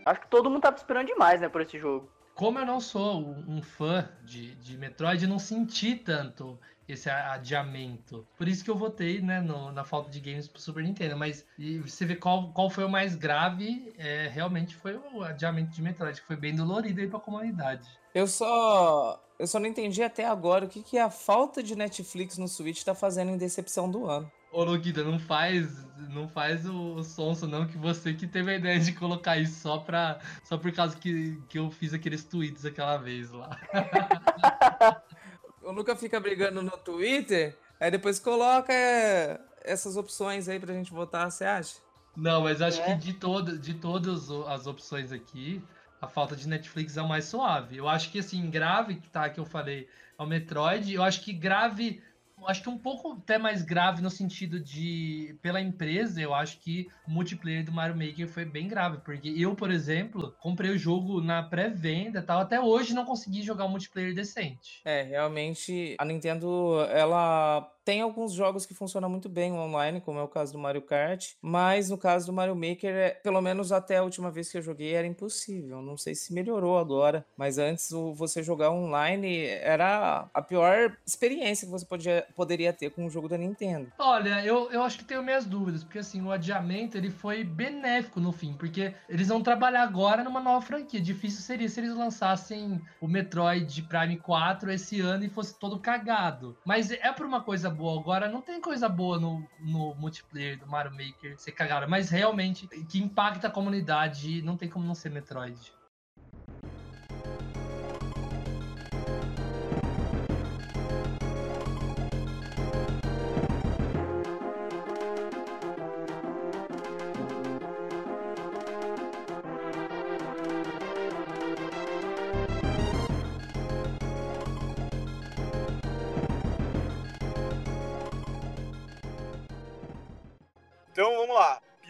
[0.05, 2.09] Acho que todo mundo tava esperando demais, né, por esse jogo.
[2.35, 8.27] Como eu não sou um fã de, de Metroid, não senti tanto esse adiamento.
[8.37, 11.15] Por isso que eu votei né, no, na falta de games pro Super Nintendo.
[11.15, 11.45] Mas
[11.81, 16.19] você vê qual, qual foi o mais grave, é, realmente foi o adiamento de Metroid,
[16.19, 17.87] que foi bem dolorido aí pra comunidade.
[18.13, 19.19] Eu só.
[19.39, 22.83] Eu só não entendi até agora o que, que a falta de Netflix no Switch
[22.83, 24.31] tá fazendo em decepção do ano.
[24.53, 28.55] Ô, Luquita, não faz, não faz o, o sonso, não, que você que teve a
[28.55, 32.63] ideia de colocar isso só, pra, só por causa que, que eu fiz aqueles tweets
[32.63, 33.49] aquela vez lá.
[35.63, 40.93] o Luca fica brigando no Twitter, aí depois coloca é, essas opções aí pra gente
[40.93, 41.77] votar, você acha?
[42.15, 42.85] Não, mas acho é.
[42.85, 45.63] que de, todo, de todas as opções aqui,
[45.99, 47.77] a falta de Netflix é o mais suave.
[47.77, 51.33] Eu acho que, assim, grave, tá, que eu falei, é o Metroid, eu acho que
[51.33, 52.03] grave
[52.47, 56.89] acho que um pouco até mais grave no sentido de, pela empresa, eu acho que
[57.07, 61.21] o multiplayer do Mario Maker foi bem grave, porque eu, por exemplo, comprei o jogo
[61.21, 64.81] na pré-venda tal, até hoje não consegui jogar um multiplayer decente.
[64.85, 70.23] É, realmente a Nintendo, ela tem alguns jogos que funcionam muito bem online, como é
[70.23, 73.97] o caso do Mario Kart, mas no caso do Mario Maker, é, pelo menos até
[73.97, 75.81] a última vez que eu joguei, era impossível.
[75.81, 81.71] Não sei se melhorou agora, mas antes você jogar online era a pior experiência que
[81.71, 83.91] você podia, poderia ter com um jogo da Nintendo.
[83.99, 88.19] Olha, eu, eu acho que tenho minhas dúvidas, porque assim, o adiamento ele foi benéfico
[88.19, 91.01] no fim, porque eles vão trabalhar agora numa nova franquia.
[91.01, 96.57] Difícil seria se eles lançassem o Metroid Prime 4 esse ano e fosse todo cagado.
[96.65, 97.99] Mas é por uma coisa boa.
[97.99, 102.67] Agora não tem coisa boa no, no multiplayer do Mario Maker ser cagada, mas realmente
[102.67, 105.73] que impacta a comunidade não tem como não ser Metroid.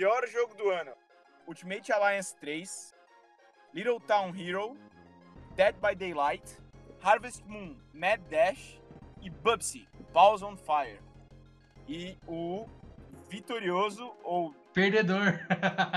[0.04, 0.92] Pior jogo do ano:
[1.48, 2.94] Ultimate Alliance 3,
[3.74, 4.76] Little Town Hero,
[5.56, 6.58] Dead by Daylight,
[7.02, 8.82] Harvest Moon, Mad Dash
[9.22, 11.00] e Bubsy, Balls on Fire.
[11.88, 12.68] E o
[13.30, 15.40] vitorioso ou perdedor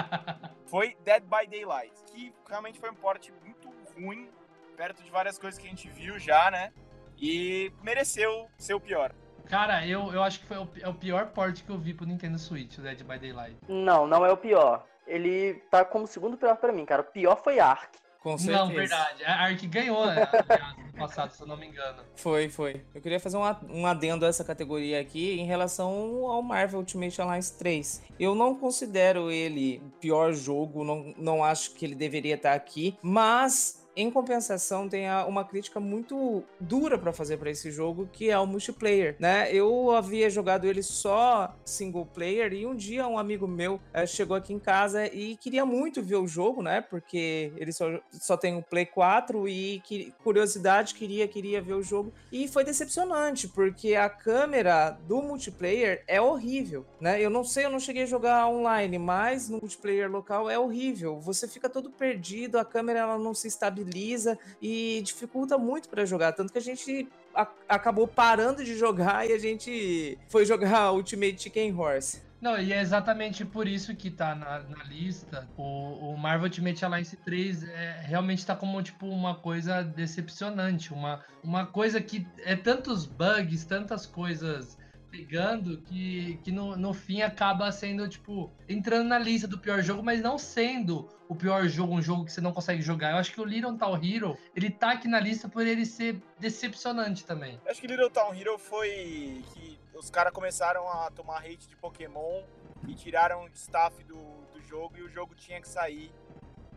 [0.71, 4.31] foi Dead by Daylight, que realmente foi um porte muito ruim,
[4.77, 6.73] perto de várias coisas que a gente viu já, né?
[7.19, 9.13] E mereceu ser o pior.
[9.49, 12.07] Cara, eu, eu acho que foi o, é o pior port que eu vi pro
[12.07, 13.57] Nintendo Switch, o Dead by Daylight.
[13.69, 14.85] Não, não é o pior.
[15.07, 17.03] Ele tá como segundo pior para mim, cara.
[17.03, 17.97] O pior foi Ark.
[18.27, 18.65] Com certeza.
[18.65, 19.25] Não, verdade.
[19.25, 20.27] A Ark ganhou, né,
[20.93, 22.03] no passado, se eu não me engano.
[22.17, 22.85] Foi, foi.
[22.93, 27.57] Eu queria fazer um adendo a essa categoria aqui em relação ao Marvel Ultimate Alliance
[27.57, 28.03] 3.
[28.19, 32.99] Eu não considero ele o pior jogo, não, não acho que ele deveria estar aqui,
[33.01, 38.39] mas em compensação, tem uma crítica muito dura para fazer para esse jogo, que é
[38.39, 39.51] o multiplayer, né?
[39.51, 44.37] Eu havia jogado ele só single player e um dia um amigo meu é, chegou
[44.37, 46.83] aqui em casa e queria muito ver o jogo, né?
[46.83, 51.83] Porque ele só, só tem o Play 4 e que, curiosidade queria queria ver o
[51.83, 57.19] jogo e foi decepcionante porque a câmera do multiplayer é horrível, né?
[57.23, 61.19] Eu não sei, eu não cheguei a jogar online, mas no multiplayer local é horrível.
[61.21, 66.05] Você fica todo perdido, a câmera ela não se estabiliza estabiliza e dificulta muito para
[66.05, 66.33] jogar.
[66.33, 71.41] Tanto que a gente a, acabou parando de jogar e a gente foi jogar Ultimate
[71.41, 72.27] Chicken Horse.
[72.39, 75.49] Não, e é exatamente por isso que tá na, na lista.
[75.57, 81.25] O, o, Marvel Ultimate Alliance 3 é, realmente tá como tipo uma coisa decepcionante, uma,
[81.43, 84.77] uma coisa que é tantos bugs, tantas coisas
[85.17, 90.03] pegando que, que no, no fim acaba sendo, tipo, entrando na lista do pior jogo,
[90.03, 93.13] mas não sendo o pior jogo, um jogo que você não consegue jogar.
[93.13, 96.23] Eu acho que o Little Town Hero, ele tá aqui na lista por ele ser
[96.39, 97.59] decepcionante também.
[97.65, 101.77] Eu acho que Little Town Hero foi que os caras começaram a tomar hate de
[101.77, 102.43] Pokémon
[102.87, 104.19] e tiraram o staff do,
[104.53, 106.13] do jogo e o jogo tinha que sair.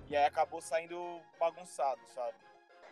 [0.09, 2.33] E aí acabou saindo bagunçado, sabe?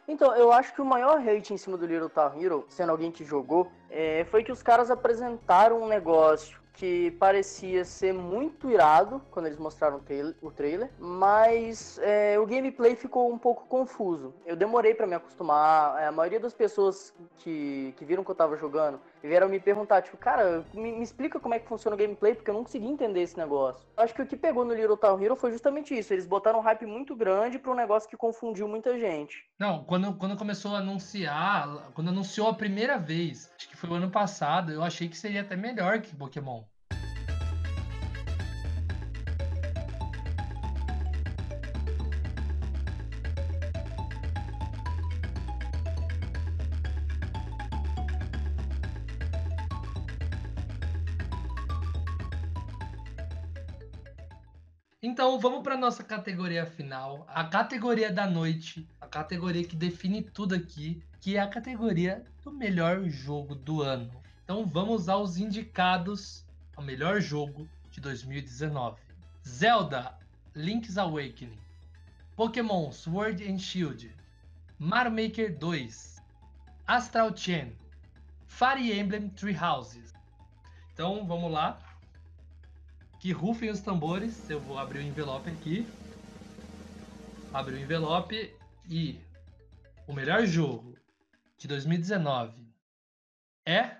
[0.07, 3.11] Então, eu acho que o maior hate em cima do Little Town Hero, sendo alguém
[3.11, 9.19] que jogou, é, foi que os caras apresentaram um negócio que parecia ser muito irado
[9.31, 9.99] quando eles mostraram
[10.41, 14.31] o trailer, mas é, o gameplay ficou um pouco confuso.
[14.45, 16.01] Eu demorei para me acostumar.
[16.07, 20.17] A maioria das pessoas que, que viram que eu tava jogando vieram me perguntar, tipo,
[20.17, 23.21] cara, me, me, explica como é que funciona o gameplay, porque eu não consegui entender
[23.21, 23.85] esse negócio.
[23.95, 26.13] Acho que o que pegou no Little Town Hero foi justamente isso.
[26.13, 29.45] Eles botaram um hype muito grande para um negócio que confundiu muita gente.
[29.59, 33.93] Não, quando, quando começou a anunciar, quando anunciou a primeira vez, acho que foi o
[33.93, 36.63] ano passado, eu achei que seria até melhor que Pokémon.
[55.17, 60.53] Então vamos para nossa categoria final, a categoria da noite, a categoria que define tudo
[60.53, 64.11] aqui, que é a categoria do melhor jogo do ano.
[64.43, 69.01] Então vamos aos indicados ao melhor jogo de 2019.
[69.43, 70.15] Zelda
[70.53, 71.57] Link's Awakening,
[72.35, 74.15] Pokémon Sword and Shield,
[74.77, 76.21] Mario Maker 2,
[76.85, 77.75] Astral Chain,
[78.45, 80.13] Fire Emblem Three Houses.
[80.93, 81.86] Então vamos lá
[83.19, 84.49] que rufem os tambores.
[84.49, 85.87] Eu vou abrir o envelope aqui.
[87.53, 88.53] Abrir o envelope
[88.89, 89.19] e
[90.07, 90.97] o melhor jogo
[91.57, 92.67] de 2019
[93.65, 93.97] é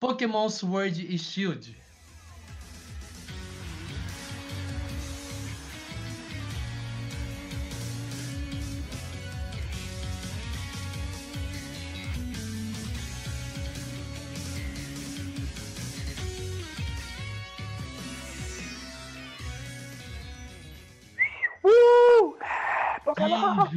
[0.00, 1.83] Pokémon Sword e Shield.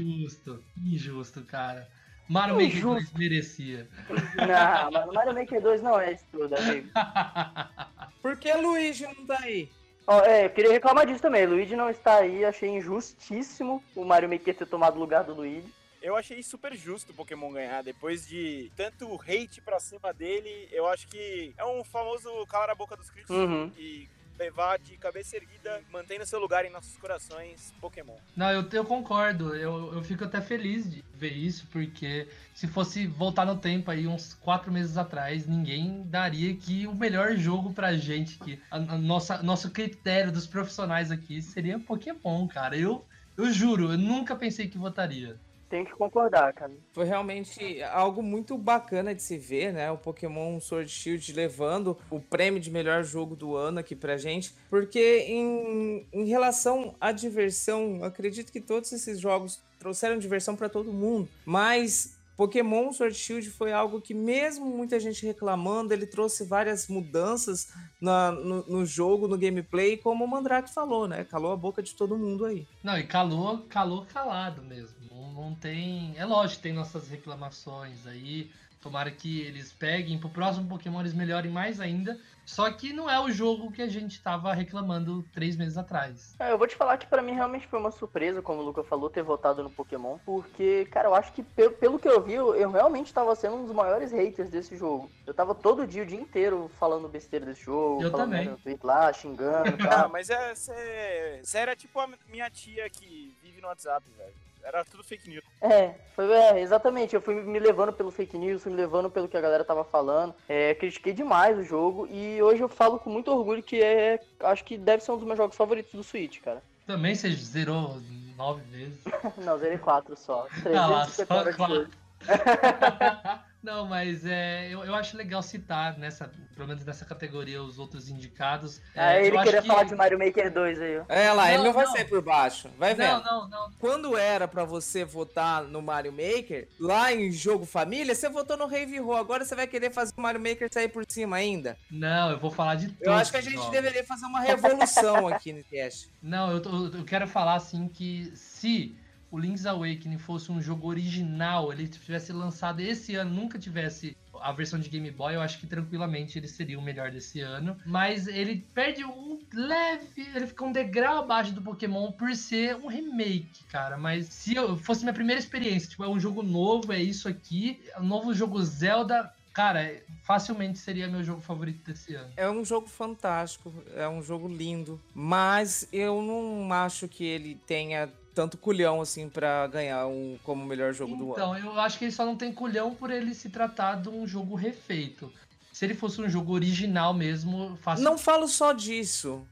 [0.02, 1.88] Injusto, injusto, cara.
[2.28, 3.88] Mario Maker 2 merecia.
[4.36, 6.90] Não, Mario Maker 2 não é isso tudo, amigo.
[8.22, 9.70] Por que Luigi não tá aí?
[10.06, 11.46] Oh, é, eu queria reclamar disso também.
[11.46, 15.74] Luigi não está aí, achei injustíssimo o Mario Maker ter tomado o lugar do Luigi.
[16.02, 17.82] Eu achei super justo o Pokémon ganhar.
[17.82, 22.76] Depois de tanto hate pra cima dele, eu acho que é um famoso calar a
[22.76, 23.36] boca dos críticos.
[23.36, 23.72] Uhum.
[23.78, 24.08] E
[24.38, 28.16] levar de cabeça erguida, mantendo seu lugar em nossos corações, Pokémon.
[28.36, 29.56] Não, eu, eu concordo.
[29.56, 34.08] Eu, eu fico até feliz de ver isso, porque se fosse voltar no tempo aí,
[34.08, 38.98] uns quatro meses atrás, ninguém daria que o melhor jogo pra gente, que a, a
[38.98, 42.78] nossa, nosso critério dos profissionais aqui seria Pokémon, cara.
[42.78, 45.40] Eu, eu juro, eu nunca pensei que votaria.
[45.70, 46.72] Tenho que concordar, cara.
[46.94, 49.92] Foi realmente algo muito bacana de se ver, né?
[49.92, 54.56] O Pokémon Sword Shield levando o prêmio de melhor jogo do ano aqui pra gente.
[54.70, 60.94] Porque em, em relação à diversão, acredito que todos esses jogos trouxeram diversão para todo
[60.94, 61.28] mundo.
[61.46, 67.74] Mas Pokémon Sword Shield foi algo que, mesmo muita gente reclamando, ele trouxe várias mudanças
[68.00, 71.24] na, no, no, jogo, no gameplay, como o Mandrake falou, né?
[71.24, 72.68] Calou a boca de todo mundo aí.
[72.84, 74.96] Não, e calou, calou calado mesmo.
[75.18, 76.14] Não, não tem.
[76.18, 78.52] É lógico, tem nossas reclamações aí.
[78.82, 82.18] Tomara que eles peguem pro próximo Pokémon eles melhorem mais ainda.
[82.46, 86.34] Só que não é o jogo que a gente tava reclamando três meses atrás.
[86.40, 88.86] É, eu vou te falar que para mim realmente foi uma surpresa, como o Luca
[88.86, 90.18] falou, ter votado no Pokémon.
[90.26, 93.58] Porque, cara, eu acho que pelo, pelo que eu vi, eu, eu realmente tava sendo
[93.58, 95.12] um dos maiores haters desse jogo.
[95.26, 98.02] Eu tava todo dia, o dia inteiro, falando besteira desse jogo.
[98.02, 98.56] Eu falando também.
[98.56, 99.76] Tweet lá, xingando.
[99.92, 104.47] ah, mas é, você era tipo a minha tia que vive no WhatsApp, velho.
[104.68, 105.46] Era tudo fake news.
[105.62, 107.16] É, foi, é, exatamente.
[107.16, 109.86] Eu fui me levando pelo fake news, fui me levando pelo que a galera tava
[109.86, 110.36] falando.
[110.50, 114.20] É, critiquei demais o jogo e hoje eu falo com muito orgulho que é.
[114.42, 116.62] Acho que deve ser um dos meus jogos favoritos do Switch, cara.
[116.86, 118.02] Também você zerou
[118.36, 119.00] nove vezes?
[119.40, 120.46] Não, zerei quatro só.
[120.66, 121.88] Ah lá, só quatro.
[123.68, 128.08] Não, mas é, eu, eu acho legal citar nessa, pelo menos nessa categoria, os outros
[128.08, 128.82] indicados.
[128.96, 129.68] Ah, é, ele queria que...
[129.68, 131.02] falar de Mario Maker 2 aí.
[131.10, 132.70] É lá, não, ele não, vai sair por baixo.
[132.78, 133.10] Vai ver.
[133.10, 133.72] Não, não, não.
[133.78, 138.68] Quando era para você votar no Mario Maker, lá em jogo família, você votou no
[138.68, 139.18] Rave Roll.
[139.18, 141.78] Agora você vai querer fazer o Mario Maker sair por cima ainda?
[141.92, 143.04] Não, eu vou falar de tudo.
[143.04, 146.10] Eu acho que a gente deveria fazer uma revolução aqui no cast.
[146.22, 146.62] Não, eu,
[146.94, 148.98] eu quero falar assim que se
[149.30, 154.52] o Link's Awakening fosse um jogo original, ele tivesse lançado esse ano, nunca tivesse a
[154.52, 157.76] versão de Game Boy, eu acho que tranquilamente ele seria o melhor desse ano.
[157.86, 162.88] Mas ele perde um leve, ele fica um degrau abaixo do Pokémon por ser um
[162.88, 163.98] remake, cara.
[163.98, 167.82] Mas se eu fosse minha primeira experiência, tipo, é um jogo novo, é isso aqui,
[167.94, 172.32] é um novo jogo Zelda, Cara, facilmente seria meu jogo favorito desse ano.
[172.38, 178.08] É um jogo fantástico, é um jogo lindo, mas eu não acho que ele tenha
[178.38, 181.58] tanto culhão assim para ganhar um como melhor jogo então, do ano.
[181.58, 184.28] Então, eu acho que ele só não tem culhão por ele se tratar de um
[184.28, 185.34] jogo refeito.
[185.74, 188.04] se ele fosse um jogo original mesmo, fácil.
[188.04, 189.44] Não falo só disso,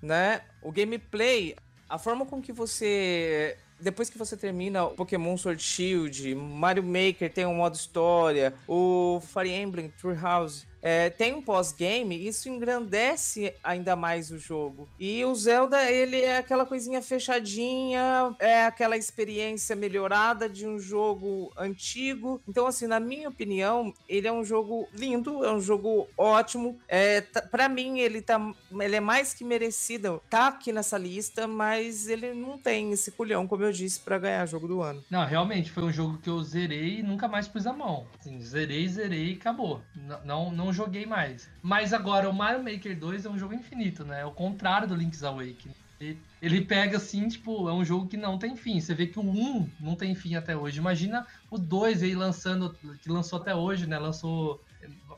[0.00, 0.42] né?
[0.62, 1.56] O gameplay,
[1.88, 7.32] a forma com que você depois que você termina o Pokémon Sword Shield, Mario Maker
[7.32, 13.54] tem um modo história, o Fire Emblem True House é, tem um pós-game, isso engrandece
[13.62, 14.88] ainda mais o jogo.
[14.98, 21.52] E o Zelda, ele é aquela coisinha fechadinha, é aquela experiência melhorada de um jogo
[21.56, 22.40] antigo.
[22.48, 26.78] Então, assim, na minha opinião, ele é um jogo lindo, é um jogo ótimo.
[26.88, 28.40] É, para mim, ele, tá,
[28.80, 33.46] ele é mais que merecido tá aqui nessa lista, mas ele não tem esse culhão,
[33.46, 35.02] como eu disse, para ganhar jogo do ano.
[35.10, 38.06] Não, realmente, foi um jogo que eu zerei e nunca mais pus a mão.
[38.18, 39.80] Assim, zerei, zerei e acabou.
[40.24, 41.48] Não não joguei mais.
[41.62, 44.20] Mas agora o Mario Maker 2 é um jogo infinito, né?
[44.20, 45.74] É o contrário do Link's Awakening.
[46.00, 48.80] Ele, ele pega assim, tipo, é um jogo que não tem fim.
[48.80, 50.78] Você vê que o 1 não tem fim até hoje.
[50.78, 53.98] Imagina o 2 aí lançando, que lançou até hoje, né?
[53.98, 54.62] Lançou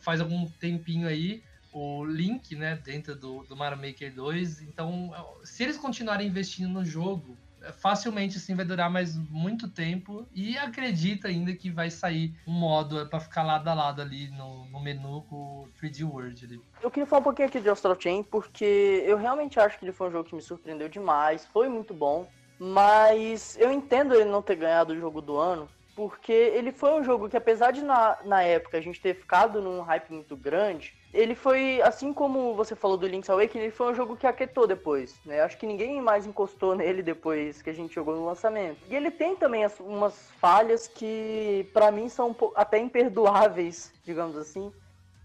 [0.00, 1.42] faz algum tempinho aí
[1.72, 4.62] o Link, né, dentro do, do Mario Maker 2.
[4.62, 5.12] Então,
[5.44, 7.36] se eles continuarem investindo no jogo,
[7.78, 13.06] facilmente assim vai durar mais muito tempo e acredita ainda que vai sair um modo
[13.08, 16.60] para ficar lado a lado ali no, no menu com o 3D World ali.
[16.82, 19.92] Eu queria falar um pouquinho aqui de Astral Chain porque eu realmente acho que ele
[19.92, 24.42] foi um jogo que me surpreendeu demais, foi muito bom, mas eu entendo ele não
[24.42, 28.18] ter ganhado o jogo do ano porque ele foi um jogo que apesar de na,
[28.24, 32.76] na época a gente ter ficado num hype muito grande, ele foi, assim como você
[32.76, 35.40] falou do Link's Awakening, ele foi um jogo que aquetou depois, né?
[35.40, 38.78] Acho que ninguém mais encostou nele depois que a gente jogou no lançamento.
[38.88, 44.72] E ele tem também as, umas falhas que, para mim, são até imperdoáveis, digamos assim.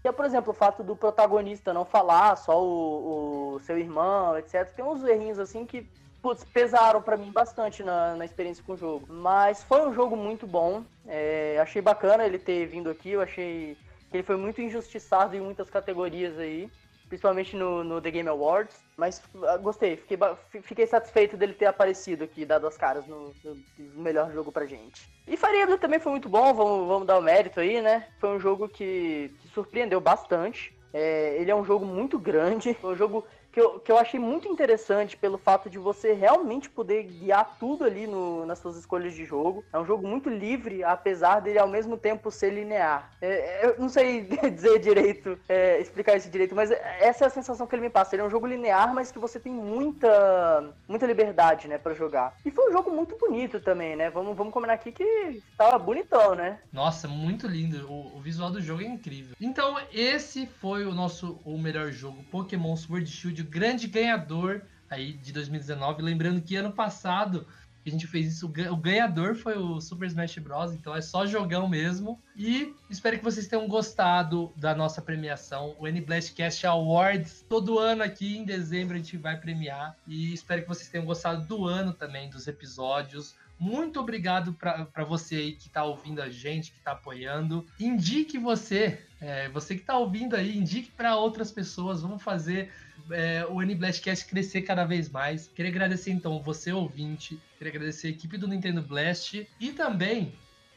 [0.02, 4.36] Que é, por exemplo, o fato do protagonista não falar, só o, o seu irmão,
[4.38, 4.68] etc.
[4.74, 5.86] Tem uns errinhos, assim, que
[6.26, 9.06] putz, pesaram para mim bastante na, na experiência com o jogo.
[9.08, 10.82] Mas foi um jogo muito bom.
[11.06, 13.76] É, achei bacana ele ter vindo aqui, eu achei
[14.10, 16.68] que ele foi muito injustiçado em muitas categorias aí,
[17.08, 18.76] principalmente no, no The Game Awards.
[18.96, 20.18] Mas uh, gostei, fiquei,
[20.62, 25.08] fiquei satisfeito dele ter aparecido aqui, dado as caras no, no melhor jogo pra gente.
[25.28, 28.08] E Fire Emblem também foi muito bom, vamos, vamos dar o mérito aí, né?
[28.18, 30.74] Foi um jogo que, que surpreendeu bastante.
[30.92, 33.24] É, ele é um jogo muito grande, um jogo
[33.56, 37.84] que eu, que eu achei muito interessante pelo fato de você realmente poder guiar tudo
[37.84, 39.64] ali no, nas suas escolhas de jogo.
[39.72, 43.10] É um jogo muito livre, apesar dele ao mesmo tempo ser linear.
[43.18, 47.66] É, eu não sei dizer direito, é, explicar isso direito, mas essa é a sensação
[47.66, 48.14] que ele me passa.
[48.14, 52.34] Ele é um jogo linear, mas que você tem muita, muita liberdade, né, para jogar.
[52.44, 54.10] E foi um jogo muito bonito também, né?
[54.10, 56.58] Vamos, vamos combinar aqui que tava bonitão, né?
[56.70, 57.90] Nossa, muito lindo.
[57.90, 59.34] O, o visual do jogo é incrível.
[59.40, 65.32] Então, esse foi o nosso o melhor jogo, Pokémon Sword Shield grande ganhador aí de
[65.32, 66.02] 2019.
[66.02, 67.46] Lembrando que ano passado
[67.86, 70.72] a gente fez isso, o ganhador foi o Super Smash Bros.
[70.72, 72.20] Então é só jogão mesmo.
[72.36, 77.44] E espero que vocês tenham gostado da nossa premiação, o N Blastcast Awards.
[77.48, 79.96] Todo ano aqui em dezembro a gente vai premiar.
[80.06, 83.36] E espero que vocês tenham gostado do ano também, dos episódios.
[83.58, 87.64] Muito obrigado para você aí que está ouvindo a gente, que está apoiando.
[87.80, 92.02] Indique você, é, você que está ouvindo aí, indique para outras pessoas.
[92.02, 92.70] Vamos fazer
[93.10, 95.48] é, o N-Blastcast crescer cada vez mais.
[95.48, 97.38] Queria agradecer então você, ouvinte.
[97.58, 100.32] Queria agradecer a equipe do Nintendo Blast e também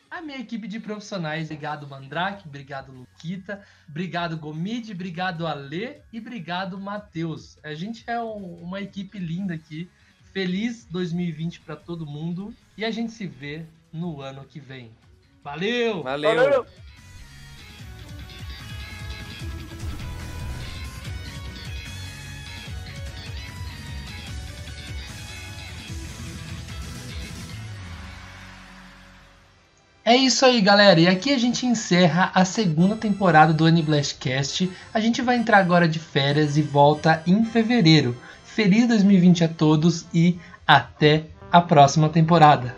[0.09, 1.45] a minha equipe de profissionais.
[1.45, 2.47] Obrigado, Mandrake.
[2.47, 3.63] Obrigado, Luquita.
[3.87, 4.93] Obrigado, Gomide.
[4.93, 6.01] Obrigado, Ale.
[6.11, 7.57] E obrigado, Matheus.
[7.63, 9.89] A gente é um, uma equipe linda aqui.
[10.33, 12.53] Feliz 2020 para todo mundo.
[12.77, 14.91] E a gente se vê no ano que vem.
[15.43, 16.03] Valeu!
[16.03, 16.35] Valeu!
[16.35, 16.88] Valeu.
[30.09, 30.99] É isso aí, galera.
[30.99, 34.67] E aqui a gente encerra a segunda temporada do Aniblastcast.
[34.91, 38.17] A gente vai entrar agora de férias e volta em fevereiro.
[38.43, 42.75] Feliz 2020 a todos e até a próxima temporada.